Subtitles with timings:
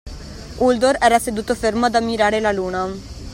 [0.67, 2.87] Uldor era seduto fermo ad ammirare la luna.